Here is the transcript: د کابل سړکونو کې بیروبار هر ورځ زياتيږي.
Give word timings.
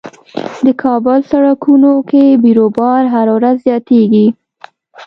د 0.65 0.67
کابل 0.83 1.19
سړکونو 1.31 1.91
کې 2.09 2.23
بیروبار 2.43 3.01
هر 3.15 3.27
ورځ 3.35 3.55
زياتيږي. 3.67 4.27